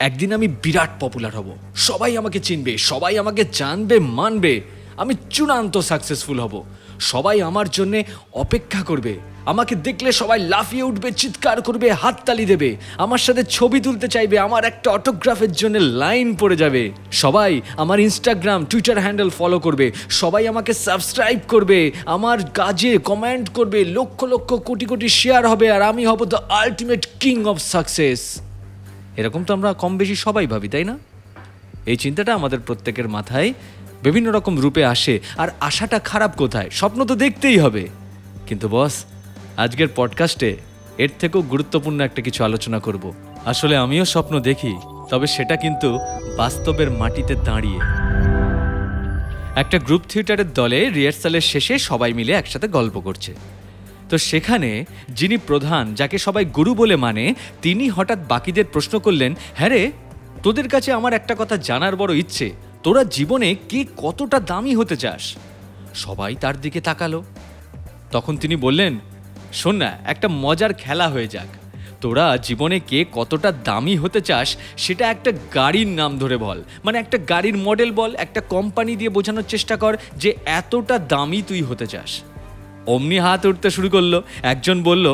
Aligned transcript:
একদিন 0.00 0.32
আমি 0.32 0.48
বিরাট 0.48 0.90
পপুলার 1.00 1.36
হব। 1.36 1.56
সবাই 1.74 2.16
আমাকে 2.16 2.38
চিনবে, 2.40 2.78
সবাই 2.78 3.18
আমাকে 3.18 3.44
জানবে, 3.52 3.98
মানবে। 3.98 4.60
আমি 4.96 5.14
চূড়ান্ত 5.30 5.78
সাকসেসফুল 5.78 6.40
হব। 6.40 6.64
সবাই 7.00 7.42
আমার 7.42 7.70
জন্য 7.70 8.02
অপেক্ষা 8.32 8.82
করবে। 8.82 9.18
আমাকে 9.46 9.74
দেখলে 9.74 10.12
সবাই 10.12 10.38
লাফিয়ে 10.38 10.82
উঠবে, 10.82 11.10
চিৎকার 11.10 11.62
করবে, 11.62 11.92
হাততালি 11.92 12.46
দেবে। 12.46 12.76
আমার 12.96 13.18
সাথে 13.18 13.44
ছবি 13.44 13.80
তুলতে 13.80 14.08
চাইবে, 14.08 14.38
আমার 14.38 14.64
একটা 14.64 14.90
অটোগ্রাফের 14.90 15.52
জন্য 15.52 15.78
লাইন 15.78 16.36
পড়ে 16.36 16.56
যাবে। 16.56 16.92
সবাই 17.12 17.60
আমার 17.76 18.00
ইনস্টাগ্রাম 18.00 18.64
টুইটার 18.64 18.98
হ্যান্ডেল 18.98 19.30
ফলো 19.30 19.58
করবে। 19.58 19.92
সবাই 20.10 20.48
আমাকে 20.48 20.72
সাবস্ক্রাইব 20.72 21.38
করবে। 21.48 21.92
আমার 22.06 22.38
কাজে 22.54 22.98
কমেন্ট 22.98 23.48
করবে। 23.48 23.84
লক্ষ 23.84 24.24
লক্ষ 24.24 24.54
কোটি 24.54 24.86
কোটি 24.86 25.08
শেয়ার 25.08 25.48
হবে 25.48 25.70
আর 25.70 25.82
আমি 25.82 26.06
হব 26.06 26.24
the 26.24 26.36
ultimate 26.48 27.08
king 27.20 27.44
of 27.44 27.58
success 27.58 28.40
এরকম 29.18 29.44
তো 29.44 29.54
আমরা 29.54 29.72
কম 29.72 29.96
বেশি 29.96 30.14
সবাই 30.14 30.46
ভাবি, 30.46 30.68
তাই 30.68 30.84
না? 30.84 30.98
এই 31.86 31.96
চিন্তাটা 31.96 32.34
আমাদের 32.34 32.60
প্রত্যেকের 32.60 33.08
মাথায় 33.08 33.52
বিভিন্ন 34.02 34.30
রকম 34.30 34.58
রূপে 34.58 34.84
আসে। 34.84 35.20
আর 35.36 35.48
আশাটা 35.60 35.98
খারাপ 35.98 36.36
কোথায়? 36.36 36.70
স্বপ্ন 36.70 37.04
তো 37.04 37.14
দেখতেই 37.14 37.58
হবে। 37.58 37.88
কিন্তু 38.46 38.68
বস, 38.68 39.04
আজকের 39.56 39.88
পডকাস্টে 39.96 40.56
এর 40.98 41.08
থেকেও 41.18 41.42
গুরুত্বপূর্ণ 41.42 42.00
একটা 42.00 42.22
কিছু 42.22 42.44
আলোচনা 42.44 42.78
করব। 42.78 43.14
আসলে 43.44 43.76
আমিও 43.76 44.04
স্বপ্ন 44.04 44.40
দেখি, 44.40 44.76
তবে 45.10 45.26
সেটা 45.26 45.56
কিন্তু 45.56 45.98
বাস্তবের 46.36 46.90
মাটিতে 46.90 47.34
দাঁড়িয়ে। 47.34 47.78
একটা 49.56 49.78
গ্রুপ 49.78 50.02
থিয়েটারের 50.08 50.52
দলে 50.52 50.90
রিহার্সালের 50.90 51.40
শেষে 51.40 51.78
সবাই 51.78 52.12
মিলে 52.12 52.32
একসাথে 52.32 52.68
গল্প 52.68 53.00
করছে। 53.00 53.34
তো 54.08 54.18
সেখানে 54.18 54.84
যিনি 55.08 55.36
প্রধান, 55.36 55.94
যাকে 55.94 56.18
সবাই 56.18 56.44
গুরু 56.44 56.74
বলে 56.74 56.96
মানে 56.96 57.34
তিনি 57.62 57.88
হঠাৎ 57.88 58.18
বাকিদের 58.28 58.64
প্রশ্ন 58.64 58.98
করলেন 58.98 59.34
হ্যাঁ 59.54 59.68
রে, 59.68 59.92
তোদের 60.42 60.68
কাছে 60.68 60.92
আমার 60.92 61.12
একটা 61.12 61.34
কথা 61.38 61.56
জানার 61.56 61.96
বড় 61.96 62.16
ইচ্ছে। 62.16 62.52
তোরা 62.82 63.04
জীবনে 63.04 63.56
কে 63.68 63.84
কতটা 63.96 64.40
দামি 64.40 64.74
হতে 64.74 64.96
চাস? 64.96 65.36
সবাই 65.94 66.34
তার 66.40 66.60
দিকে 66.60 66.80
তাকালো। 66.80 67.24
তখন 68.12 68.36
তিনি 68.36 68.56
বললেন, 68.56 68.98
শোন 69.52 69.76
না, 69.76 69.98
একটা 70.06 70.28
মজার 70.28 70.74
খেলা 70.74 71.08
হয়ে 71.08 71.28
যাক। 71.28 71.46
তোরা 72.00 72.36
জীবনে 72.36 72.80
কে 72.80 73.04
কতটা 73.12 73.52
দামি 73.52 73.96
হতে 73.96 74.20
চাস, 74.20 74.56
সেটা 74.76 75.10
একটা 75.10 75.32
গাড়ির 75.54 75.88
নাম 75.88 76.18
ধরে 76.18 76.36
বল। 76.36 76.62
মানে 76.84 76.98
একটা 76.98 77.18
গাড়ির 77.18 77.56
মডেল 77.56 77.92
বল, 77.92 78.14
একটা 78.14 78.40
কোম্পানি 78.40 78.96
দিয়ে 78.96 79.10
বোঝানোর 79.10 79.44
চেষ্টা 79.48 79.76
কর 79.76 79.96
যে 80.16 80.34
এতটা 80.46 80.98
দামি 80.98 81.42
তুই 81.42 81.62
হতে 81.62 81.86
চাস। 81.86 82.22
অমনি 82.92 83.18
হাত 83.18 83.42
উঠতে 83.46 83.68
শুরু 83.70 83.88
করল। 83.88 84.14
একজন 84.42 84.76
বলল, 84.82 85.06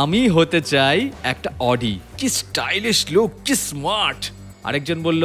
আমি 0.00 0.28
হতে 0.28 0.60
চাই 0.72 0.98
একটা 1.22 1.50
অডি। 1.60 1.94
কি 2.18 2.28
স্টাইলিশ 2.28 2.98
লুক 3.10 3.30
কি 3.44 3.54
স্মার্ট 3.54 4.22
আরেকজন 4.64 4.98
বলল, 5.02 5.22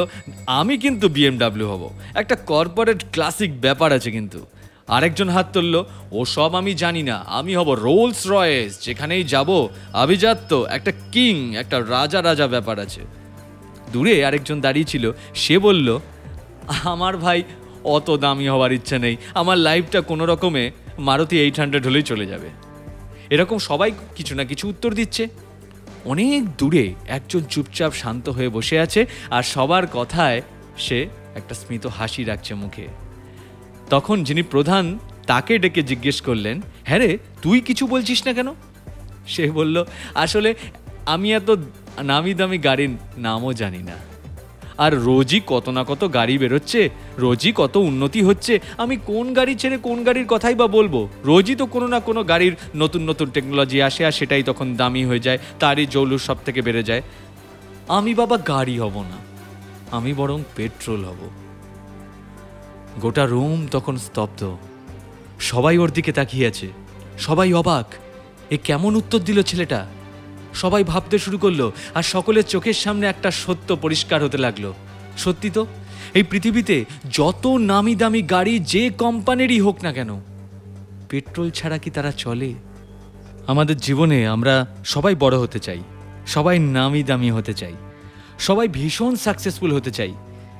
আমি 0.47 0.77
কিন্তু 0.77 1.05
বিএমডাব্লিউ 1.09 1.67
হব। 1.67 1.83
একটা 2.15 2.35
কর্পোরেট 2.35 3.01
ক্লাসিক 3.11 3.61
ব্যাপার 3.61 3.89
আছে 3.93 4.11
কিন্তু। 4.11 4.39
আরেকজন 4.87 5.29
হাত 5.29 5.47
তুলল 5.53 5.75
ও 6.11 6.25
সব 6.25 6.51
আমি 6.55 6.73
জানি 6.73 7.03
না। 7.03 7.17
আমি 7.27 7.51
হব 7.55 7.69
রোলস 7.73 8.21
রয়েস 8.27 8.71
যেখানেই 8.85 9.23
যাব, 9.23 9.49
আভিজাত্য, 9.93 10.51
একটা 10.69 10.91
কিং 11.11 11.55
একটা 11.55 11.77
রাজা 11.89 12.19
রাজা 12.21 12.47
ব্যাপার 12.47 12.79
আছে। 12.79 13.01
দূরে 13.93 14.13
আরেকজন 14.25 14.57
দাঁড়িয়ে 14.61 14.85
ছিল। 14.85 15.11
সে 15.35 15.55
বলল, 15.59 15.87
আমার 16.83 17.13
ভাই, 17.17 17.39
অত 17.83 18.07
দামি 18.17 18.47
হওয়ার 18.47 18.71
ইচ্ছে 18.71 18.97
নেই। 18.99 19.15
আমার 19.33 19.57
লাইফটা 19.57 19.99
কোনো 20.01 20.23
রকমে 20.25 20.63
মারুতি 20.99 21.39
এইট 21.39 21.59
হান্ড্রেড 21.59 21.85
হলেই 21.85 22.03
চলে 22.03 22.25
যাবে। 22.25 22.49
এরকম 23.29 23.57
সবাই 23.57 23.91
কিছু 24.15 24.35
না 24.35 24.43
কিছু 24.43 24.69
উত্তর 24.69 24.93
দিচ্ছে। 24.93 25.27
অনেক 26.05 26.55
দূরে 26.57 26.93
একজন 27.07 27.39
চুপচাপ 27.39 27.93
শান্ত 27.93 28.29
হয়ে 28.29 28.49
বসে 28.49 28.79
আছে 28.79 29.05
আর 29.29 29.43
সবার 29.43 29.87
কথায় 29.87 30.41
সে 30.77 31.07
একটা 31.35 31.55
স্মিত 31.55 31.87
হাসি 31.87 32.23
রাখছে 32.23 32.53
মুখে। 32.53 32.87
তখন 33.89 34.23
যিনি 34.23 34.41
প্রধান 34.43 34.99
তাকে 35.27 35.57
ডেকে 35.57 35.83
জিজ্ঞেস 35.83 36.21
করলেন 36.21 36.61
হ্যাঁ 36.83 36.99
রে, 36.99 37.17
তুই 37.41 37.61
কিছু 37.61 37.87
বলছিস 37.87 38.27
না 38.27 38.33
কেন? 38.33 38.53
সে 39.27 39.51
বলল, 39.51 39.85
আসলে 40.15 40.55
আমি 41.05 41.33
এত 41.33 41.55
নামি 42.01 42.33
দামি 42.33 42.57
গাড়ির 42.57 42.89
নামও 43.17 43.53
জানি 43.53 43.77
না। 43.77 44.08
আর 44.79 44.91
রোজই 45.07 45.39
কত 45.51 45.65
না 45.77 45.83
কত 45.87 46.01
গাড়ি 46.17 46.35
বেরোচ্ছে, 46.37 46.81
রোজই 47.17 47.51
কত 47.55 47.75
উন্নতি 47.89 48.21
হচ্ছে। 48.27 48.53
আমি 48.77 48.95
কোন 49.09 49.25
গাড়ি 49.37 49.53
ছেড়ে 49.61 49.77
কোন 49.87 49.97
গাড়ির 50.07 50.27
কথাই 50.27 50.55
বা 50.61 50.67
বলব? 50.77 50.95
রোজই 51.25 51.55
তো 51.55 51.65
কোনো 51.65 51.87
না 51.93 51.99
কোনো 51.99 52.21
গাড়ির 52.23 52.53
নতুন 52.75 53.01
নতুন 53.09 53.27
টেকনোলজি 53.35 53.77
আসে 53.87 54.01
আর 54.05 54.13
সেটাই 54.19 54.43
তখন 54.43 54.67
দামি 54.75 55.03
হয়ে 55.05 55.25
যায়, 55.27 55.39
তারই 55.59 55.85
জৌলুস 55.85 56.21
সব 56.25 56.37
থেকে 56.45 56.59
বেড়ে 56.61 56.83
যায়। 56.83 57.03
আমি 57.97 58.11
বাবা 58.13 58.37
গাড়ি 58.51 58.75
হব 58.83 58.95
না, 59.11 59.17
আমি 59.97 60.11
বরং 60.13 60.39
পেট্রোল 60.55 61.01
হব। 61.05 61.21
গোটা 63.01 63.23
রুম 63.25 63.59
তখন 63.71 63.95
স্তব্ধ। 63.97 64.41
সবাই 65.49 65.75
ওর 65.77 65.89
দিকে 65.97 66.11
তাকিয়ে 66.11 66.49
আছে, 66.51 66.67
সবাই 67.19 67.49
অবাক। 67.53 67.87
এ 68.49 68.57
কেমন 68.67 68.91
উত্তর 68.95 69.19
দিল 69.19 69.39
ছেলেটা? 69.41 69.79
সবাই 70.53 70.83
ভাবতে 70.83 71.15
শুরু 71.19 71.37
করল 71.37 71.61
আর 71.93 72.03
সকলের 72.03 72.43
চোখের 72.43 72.73
সামনে 72.73 73.07
একটা 73.07 73.31
সত্য 73.31 73.69
পরিষ্কার 73.75 74.23
হতে 74.23 74.37
লাগল। 74.37 74.65
সত্যি 75.17 75.49
তো? 75.49 75.63
এই 76.13 76.23
পৃথিবীতে 76.23 76.85
যত 77.13 77.43
নামি 77.71 77.95
দামি 77.95 78.21
গাড়ি 78.21 78.53
যে 78.59 78.83
কোম্পানিরই 78.97 79.59
হোক 79.59 79.77
না 79.83 79.91
কেন, 79.93 80.11
পেট্রোল 81.09 81.47
ছাড়া 81.49 81.77
কি 81.77 81.89
তারা 81.89 82.11
চলে? 82.11 82.53
আমাদের 83.47 83.77
জীবনে 83.77 84.27
আমরা 84.27 84.53
সবাই 84.83 85.15
বড় 85.15 85.35
হতে 85.39 85.59
চাই, 85.59 85.81
সবাই 86.25 86.59
নামি 86.59 87.03
দামি 87.03 87.29
হতে 87.31 87.53
চাই, 87.53 87.75
সবাই 88.39 88.67
ভীষণ 88.67 89.15
সাকসেসফুল 89.15 89.71
হতে 89.73 89.91
চাই, 89.91 90.13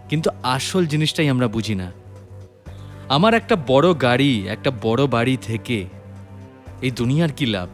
কিন্তু 0.10 0.30
আসল 0.44 0.86
জিনিসটাই 0.86 1.30
আমরা 1.30 1.48
বুঝি 1.48 1.76
না। 1.76 1.92
আমার 3.10 3.34
একটা 3.34 3.56
বড় 3.68 3.94
গাড়ি, 3.94 4.48
একটা 4.48 4.72
বড় 4.82 5.08
বাড়ি 5.08 5.38
থেকে 5.42 5.86
এই 6.82 6.92
দুনিয়ার 6.92 7.32
কি 7.38 7.46
লাভ? 7.46 7.70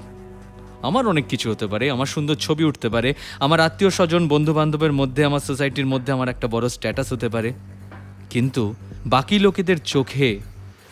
আমার 0.81 1.08
অনেক 1.08 1.25
কিছু 1.28 1.52
হতে 1.52 1.68
পারে, 1.68 1.91
আমার 1.91 2.06
সুন্দর 2.06 2.36
ছবি 2.36 2.63
উঠতে 2.63 2.90
পারে, 2.90 3.13
আমার 3.40 3.59
আত্মীয় 3.59 3.90
স্বজন 3.90 4.28
বন্ধু 4.28 4.53
বান্ধবের 4.53 4.94
মধ্যে, 4.94 5.25
আমার 5.25 5.40
সোসাইটির 5.40 5.86
মধ্যে 5.86 6.12
আমার 6.12 6.30
একটা 6.30 6.47
বড় 6.47 6.69
স্ট্যাটাস 6.69 7.13
হতে 7.13 7.30
পারে। 7.30 7.53
কিন্তু 8.30 8.74
বাকি 9.06 9.40
লোকেদের 9.40 9.78
চোখে 9.80 10.40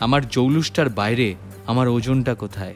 আমার 0.00 0.28
জৌলুসটার 0.28 0.88
বাইরে 0.88 1.34
আমার 1.66 1.88
ওজনটা 1.88 2.34
কোথায়? 2.34 2.74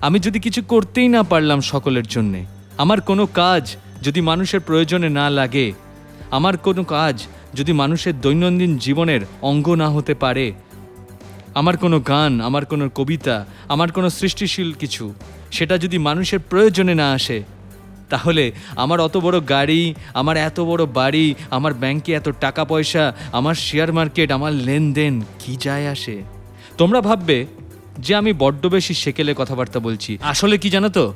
আমি 0.00 0.18
যদি 0.18 0.38
কিছু 0.38 0.62
করতেই 0.62 1.08
না 1.08 1.22
পারলাম 1.22 1.60
সকলের 1.60 2.06
জন্যে, 2.06 2.44
আমার 2.78 3.00
কোনো 3.00 3.26
কাজ 3.26 3.76
যদি 4.02 4.20
মানুষের 4.20 4.60
প্রয়োজনে 4.60 5.08
না 5.08 5.30
লাগে, 5.30 5.72
আমার 6.30 6.58
কোনো 6.58 6.84
কাজ 6.84 7.26
যদি 7.54 7.72
মানুষের 7.72 8.20
দৈনন্দিন 8.20 8.78
জীবনের 8.78 9.20
অঙ্গ 9.42 9.74
না 9.74 9.88
হতে 9.88 10.14
পারে 10.14 10.52
আমার 11.54 11.76
কোনো 11.76 12.00
গান, 12.00 12.40
আমার 12.40 12.64
কোনো 12.64 12.90
কবিতা, 12.94 13.46
আমার 13.68 13.92
কোনো 13.92 14.10
সৃষ্টিশীল 14.10 14.72
কিছু, 14.72 15.14
সেটা 15.50 15.78
যদি 15.78 15.98
মানুষের 15.98 16.38
প্রয়োজনে 16.38 16.94
না 16.94 17.12
আসে, 17.12 17.42
তাহলে 18.10 18.52
আমার 18.76 19.00
অত 19.00 19.16
বড় 19.16 19.40
গাড়ি, 19.40 19.94
আমার 20.14 20.36
এত 20.36 20.60
বড় 20.60 20.86
বাড়ি, 20.86 21.34
আমার 21.50 21.74
ব্যাংকে 21.74 22.12
এত 22.12 22.28
টাকা 22.40 22.64
পয়সা, 22.64 23.14
আমার 23.32 23.54
শেয়ার 23.54 23.92
মার্কেট, 23.92 24.32
আমার 24.32 24.52
লেনদেন 24.52 25.20
কি 25.38 25.56
যায় 25.60 25.88
আসে? 25.88 26.22
তোমরা 26.78 27.00
ভাববে 27.00 27.46
যে 27.98 28.14
আমি 28.14 28.32
বড্ড 28.32 28.66
বেশি 28.66 28.94
সেকেলে 28.94 29.34
কথাবার্তা 29.36 29.78
বলছি। 29.80 30.18
আসলে 30.22 30.58
কি 30.58 30.70
জানো 30.70 30.88
তো? 30.88 31.14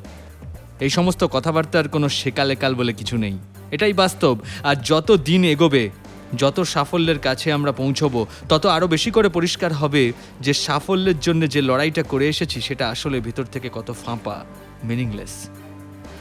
এই 0.80 0.90
সমস্ত 0.90 1.24
কথাবার্তার 1.24 1.88
কোনো 1.88 2.08
সেকালেকাল 2.08 2.74
বলে 2.74 2.92
কিছু 2.92 3.16
নেই। 3.16 3.38
এটাই 3.70 3.92
বাস্তব। 3.92 4.38
আর 4.62 4.76
যত 4.76 5.16
দিন 5.16 5.44
এগোবে 5.44 5.90
যত 6.36 6.60
সাফল্যের 6.60 7.18
কাছে 7.18 7.52
আমরা 7.52 7.72
পৌঁছবো, 7.72 8.26
তত 8.48 8.66
আরও 8.66 8.86
বেশি 8.86 9.10
করে 9.10 9.28
পরিষ্কার 9.28 9.72
হবে 9.72 10.12
যে 10.40 10.52
সাফল্যের 10.52 11.20
জন্য 11.20 11.48
যে 11.48 11.62
লড়াইটা 11.62 12.02
করে 12.02 12.28
এসেছি, 12.28 12.60
সেটা 12.60 12.88
আসলে 12.88 13.20
ভিতর 13.20 13.44
থেকে 13.44 13.70
কত 13.72 13.92
ফাঁপা 14.06 14.44
মিনিংলেস 14.84 15.48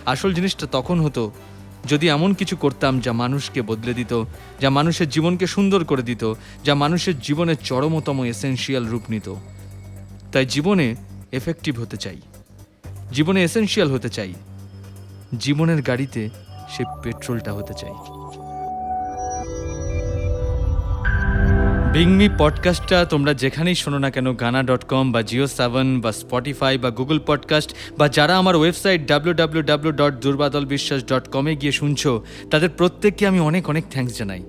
আসল 0.06 0.34
জিনিসটা 0.34 0.68
তখন 0.72 1.00
হতো 1.02 1.32
যদি 1.86 2.10
এমন 2.10 2.34
কিছু 2.34 2.56
করতাম 2.56 3.00
যা 3.00 3.12
মানুষকে 3.12 3.62
বদলে 3.62 3.94
দিত, 3.94 4.24
যা 4.62 4.70
মানুষের 4.70 5.10
জীবনকে 5.10 5.48
সুন্দর 5.48 5.84
করে 5.84 6.02
দিত, 6.02 6.34
যা 6.64 6.76
মানুষের 6.76 7.20
জীবনের 7.20 7.56
চরমতম 7.64 8.24
এসেনশিয়াল 8.24 8.86
রূপ 8.86 9.02
নিত। 9.10 9.34
তাই 10.32 10.46
জীবনে 10.46 10.96
এফেক্টিভ 11.32 11.80
হতে 11.80 11.98
চাই। 11.98 12.22
জীবনে 13.12 13.44
এসেনশিয়াল 13.44 13.92
হতে 13.92 14.10
চাই। 14.10 14.34
জীবনের 15.40 15.82
গাড়িতে 15.82 16.30
সে 16.70 16.84
পেট্রোলটা 17.04 17.54
হতে 17.54 17.74
চাই। 17.74 18.17
বিংমি 21.98 22.30
পডকাস্টটা 22.38 23.06
তোমরা 23.06 23.34
যেখানেই 23.34 23.76
শোনো 23.76 23.98
না 23.98 24.10
কেন 24.10 24.34
গানা 24.34 24.64
ডট 24.64 24.84
কম 24.84 25.12
বা 25.12 25.22
জিও 25.22 25.48
সেভেন 25.48 26.02
বা 26.02 26.12
স্পটিফাই 26.12 26.78
বা 26.78 26.90
গুগল 26.90 27.20
পডকাস্ট 27.26 27.76
বা 27.98 28.08
যারা 28.08 28.38
আমার 28.38 28.56
website 28.56 29.08
W 29.08 29.34
W 29.34 29.64
W 29.64 29.92
dot 29.92 30.14
Durbadal 30.22 30.66
Biswas 30.66 31.04
dot 31.04 31.28
কমে 31.28 31.56
গিয়ে 31.56 31.72
শুনছো, 31.72 32.24
তাদের 32.52 32.70
প্রত্যেককে 32.70 33.28
আমি 33.28 33.40
অনেক 33.40 33.70
অনেক 33.70 33.84
থ্যাঙ্কস 33.92 34.18
জানাই। 34.18 34.44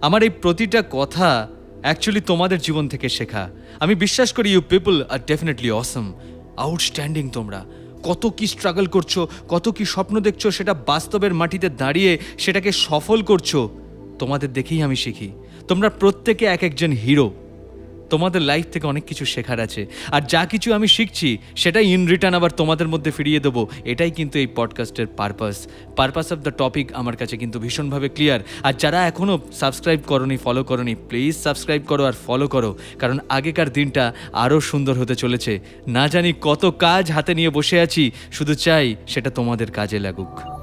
আমার 0.00 0.22
এই 0.22 0.30
প্রতিটা 0.30 0.82
কথা 0.90 1.48
অ্যাকচুয়ালি 1.82 2.20
তোমাদের 2.20 2.58
জীবন 2.58 2.88
থেকে 2.88 3.08
শেখা। 3.08 3.50
আমি 3.80 3.94
বিশ্বাস 3.94 4.32
করি 4.32 4.50
you 4.50 4.60
people 4.60 5.02
are 5.02 5.18
definitely 5.26 5.70
awesome 5.70 6.12
outstanding 6.56 7.28
তোমরা। 7.28 7.64
কত 8.02 8.26
কি 8.36 8.46
স্ট্রাগল 8.46 8.86
করছ, 8.86 9.18
কত 9.48 9.68
কি 9.68 9.84
স্বপ্ন 9.84 10.20
দেখছ, 10.20 10.46
সেটা 10.46 10.74
বাস্তবের 10.74 11.34
মাটিতে 11.34 11.68
দাঁড়িয়ে 11.68 12.18
সেটাকে 12.38 12.72
সফল 12.72 13.22
করছ। 13.22 13.56
তোমাদের 14.20 14.52
দেখেই 14.52 14.82
আমি 14.82 14.96
শিখি। 14.96 15.30
তোমরা 15.68 15.88
প্রত্যেকে 15.90 16.44
এক 16.46 16.62
একজন 16.62 16.92
হিরো। 16.92 17.28
তোমাদের 18.10 18.42
লাইফ 18.42 18.66
থেকে 18.72 18.86
অনেক 18.86 19.04
কিছু 19.04 19.24
শেখার 19.24 19.60
আছে। 19.60 19.86
আর 20.10 20.22
যা 20.28 20.46
কিছু 20.46 20.74
আমি 20.74 20.88
শিখছি, 20.88 21.38
সেটাই 21.56 21.86
ইন 21.86 22.02
রিটার্ন 22.06 22.34
আবার 22.36 22.50
তোমাদের 22.50 22.88
মধ্যে 22.88 23.10
ফিরিয়ে 23.10 23.40
দেবো। 23.40 23.68
এটাই 23.84 24.10
কিন্তু 24.10 24.38
এই 24.38 24.48
পডকাস্টের 24.56 25.06
purpose 25.06 25.56
purpose 25.96 26.32
of 26.32 26.38
the 26.38 26.50
topic 26.50 26.92
আমার 26.92 27.16
কাছে 27.16 27.36
কিন্তু 27.36 27.58
ভীষণভাবে 27.58 28.08
ক্লিয়ার 28.08 28.40
আর 28.62 28.72
যারা 28.72 29.06
এখনও 29.06 29.38
সাবস্ক্রাইব 29.52 30.00
করনি 30.06 30.36
ফলো 30.36 30.64
করনি 30.64 30.94
প্লিজ 31.08 31.34
সাবস্ক্রাইব 31.36 31.82
করো 31.86 32.04
আর 32.04 32.12
ফলো 32.26 32.48
করো। 32.48 32.78
কারণ 32.98 33.18
আগেকার 33.28 33.68
দিনটা 33.72 34.04
আরও 34.32 34.60
সুন্দর 34.60 34.94
হতে 34.98 35.14
চলেছে। 35.14 35.52
না 35.86 36.08
জানি 36.08 36.32
কত 36.40 36.62
কাজ 36.78 37.12
হাতে 37.12 37.32
নিয়ে 37.34 37.50
বসে 37.50 37.80
আছি, 37.80 38.04
শুধু 38.32 38.54
চাই 38.54 38.96
সেটা 39.06 39.30
তোমাদের 39.30 39.70
কাজে 39.70 39.98
লাগুক। 39.98 40.59